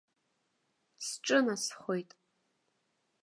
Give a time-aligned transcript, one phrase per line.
[1.05, 2.09] Сҿынасхоит.